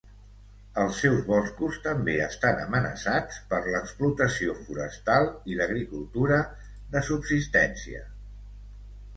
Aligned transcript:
Els 0.83 0.99
seus 1.03 1.19
boscos 1.25 1.75
també 1.83 2.15
estan 2.27 2.61
amenaçats 2.63 3.37
per 3.51 3.59
l'explotació 3.67 4.55
forestal 4.63 5.29
i 5.53 5.61
l'agricultura 5.61 6.41
de 6.97 7.05
subsistència. 7.11 8.07